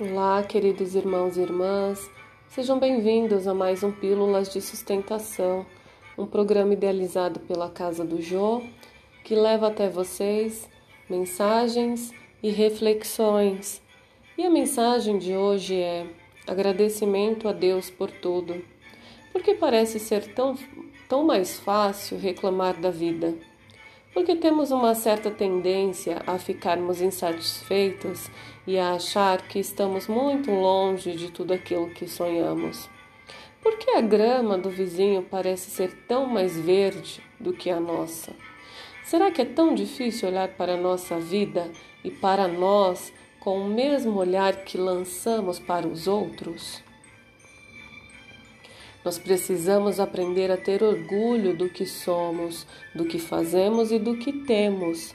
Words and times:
Olá, 0.00 0.44
queridos 0.44 0.94
irmãos 0.94 1.36
e 1.36 1.40
irmãs, 1.40 2.08
sejam 2.50 2.78
bem-vindos 2.78 3.48
a 3.48 3.52
mais 3.52 3.82
um 3.82 3.90
Pílulas 3.90 4.48
de 4.48 4.60
Sustentação, 4.60 5.66
um 6.16 6.24
programa 6.24 6.72
idealizado 6.72 7.40
pela 7.40 7.68
Casa 7.68 8.04
do 8.04 8.22
Jô 8.22 8.62
que 9.24 9.34
leva 9.34 9.66
até 9.66 9.88
vocês 9.88 10.70
mensagens 11.10 12.12
e 12.40 12.48
reflexões. 12.48 13.82
E 14.36 14.46
a 14.46 14.50
mensagem 14.50 15.18
de 15.18 15.34
hoje 15.34 15.74
é 15.74 16.06
agradecimento 16.46 17.48
a 17.48 17.52
Deus 17.52 17.90
por 17.90 18.08
tudo, 18.08 18.64
porque 19.32 19.52
parece 19.54 19.98
ser 19.98 20.32
tão, 20.32 20.56
tão 21.08 21.24
mais 21.24 21.58
fácil 21.58 22.18
reclamar 22.18 22.80
da 22.80 22.92
vida 22.92 23.34
porque 24.18 24.34
temos 24.34 24.72
uma 24.72 24.96
certa 24.96 25.30
tendência 25.30 26.20
a 26.26 26.40
ficarmos 26.40 27.00
insatisfeitos 27.00 28.28
e 28.66 28.76
a 28.76 28.94
achar 28.94 29.42
que 29.42 29.60
estamos 29.60 30.08
muito 30.08 30.50
longe 30.50 31.12
de 31.12 31.30
tudo 31.30 31.54
aquilo 31.54 31.90
que 31.90 32.08
sonhamos. 32.08 32.90
Por 33.62 33.78
que 33.78 33.92
a 33.92 34.00
grama 34.00 34.58
do 34.58 34.70
vizinho 34.70 35.22
parece 35.22 35.70
ser 35.70 35.92
tão 36.08 36.26
mais 36.26 36.58
verde 36.58 37.22
do 37.38 37.52
que 37.52 37.70
a 37.70 37.78
nossa? 37.78 38.34
Será 39.04 39.30
que 39.30 39.42
é 39.42 39.44
tão 39.44 39.72
difícil 39.72 40.28
olhar 40.28 40.48
para 40.48 40.74
a 40.74 40.76
nossa 40.76 41.20
vida 41.20 41.70
e 42.02 42.10
para 42.10 42.48
nós 42.48 43.12
com 43.38 43.60
o 43.60 43.68
mesmo 43.68 44.18
olhar 44.18 44.64
que 44.64 44.76
lançamos 44.76 45.60
para 45.60 45.86
os 45.86 46.08
outros? 46.08 46.82
Nós 49.08 49.16
precisamos 49.16 49.98
aprender 49.98 50.50
a 50.50 50.56
ter 50.58 50.82
orgulho 50.82 51.56
do 51.56 51.70
que 51.70 51.86
somos, 51.86 52.66
do 52.94 53.06
que 53.06 53.18
fazemos 53.18 53.90
e 53.90 53.98
do 53.98 54.18
que 54.18 54.30
temos. 54.44 55.14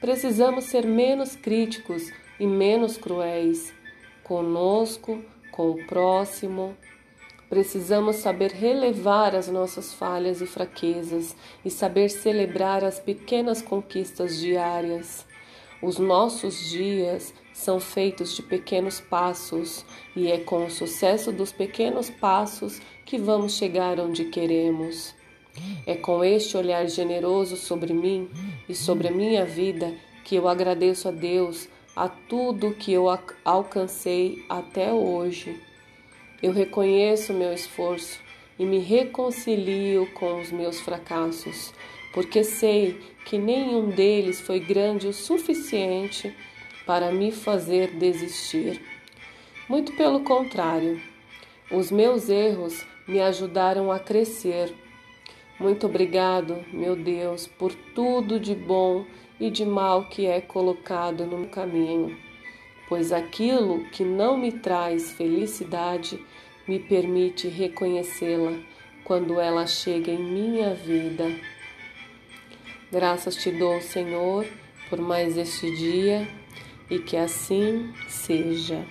Precisamos 0.00 0.66
ser 0.66 0.86
menos 0.86 1.34
críticos 1.34 2.12
e 2.38 2.46
menos 2.46 2.96
cruéis 2.96 3.74
conosco, 4.22 5.20
com 5.50 5.70
o 5.70 5.84
próximo. 5.84 6.76
Precisamos 7.50 8.16
saber 8.18 8.52
relevar 8.52 9.34
as 9.34 9.48
nossas 9.48 9.92
falhas 9.92 10.40
e 10.40 10.46
fraquezas 10.46 11.34
e 11.64 11.70
saber 11.72 12.10
celebrar 12.10 12.84
as 12.84 13.00
pequenas 13.00 13.60
conquistas 13.60 14.38
diárias. 14.38 15.26
Os 15.82 15.98
nossos 15.98 16.70
dias 16.70 17.34
são 17.54 17.78
feitos 17.78 18.34
de 18.34 18.42
pequenos 18.42 19.00
passos 19.00 19.86
e 20.14 20.30
é 20.30 20.38
com 20.38 20.66
o 20.66 20.70
sucesso 20.70 21.30
dos 21.30 21.52
pequenos 21.52 22.10
passos 22.10 22.80
que 23.06 23.16
vamos 23.16 23.56
chegar 23.56 24.00
onde 24.00 24.24
queremos. 24.24 25.14
É 25.86 25.94
com 25.94 26.24
este 26.24 26.56
olhar 26.56 26.86
generoso 26.88 27.56
sobre 27.56 27.94
mim 27.94 28.28
e 28.68 28.74
sobre 28.74 29.06
a 29.06 29.12
minha 29.12 29.44
vida 29.44 29.94
que 30.24 30.34
eu 30.34 30.48
agradeço 30.48 31.08
a 31.08 31.12
Deus 31.12 31.68
a 31.94 32.08
tudo 32.08 32.74
que 32.74 32.92
eu 32.92 33.06
alcancei 33.44 34.44
até 34.48 34.92
hoje. 34.92 35.56
Eu 36.42 36.52
reconheço 36.52 37.32
meu 37.32 37.52
esforço 37.52 38.18
e 38.58 38.66
me 38.66 38.80
reconcilio 38.80 40.10
com 40.12 40.40
os 40.40 40.50
meus 40.50 40.80
fracassos 40.80 41.72
porque 42.12 42.44
sei 42.44 43.00
que 43.24 43.38
nenhum 43.38 43.90
deles 43.90 44.40
foi 44.40 44.60
grande 44.60 45.08
o 45.08 45.12
suficiente 45.12 46.34
para 46.86 47.10
me 47.10 47.32
fazer 47.32 47.90
desistir. 47.90 48.80
Muito 49.68 49.92
pelo 49.92 50.20
contrário, 50.20 51.00
os 51.70 51.90
meus 51.90 52.28
erros 52.28 52.84
me 53.08 53.20
ajudaram 53.20 53.90
a 53.90 53.98
crescer. 53.98 54.74
Muito 55.58 55.86
obrigado, 55.86 56.64
meu 56.72 56.94
Deus, 56.94 57.46
por 57.46 57.74
tudo 57.94 58.38
de 58.38 58.54
bom 58.54 59.06
e 59.40 59.50
de 59.50 59.64
mal 59.64 60.08
que 60.08 60.26
é 60.26 60.40
colocado 60.40 61.24
no 61.24 61.46
caminho, 61.48 62.16
pois 62.88 63.12
aquilo 63.12 63.84
que 63.90 64.04
não 64.04 64.36
me 64.36 64.52
traz 64.52 65.12
felicidade 65.12 66.22
me 66.66 66.78
permite 66.78 67.48
reconhecê-la 67.48 68.52
quando 69.04 69.40
ela 69.40 69.66
chega 69.66 70.10
em 70.10 70.22
minha 70.22 70.74
vida. 70.74 71.30
Graças 72.90 73.36
te 73.36 73.50
dou, 73.50 73.80
Senhor, 73.80 74.46
por 74.88 75.00
mais 75.00 75.36
este 75.36 75.74
dia 75.74 76.26
e 76.90 76.98
que 76.98 77.16
assim 77.16 77.92
seja. 78.08 78.84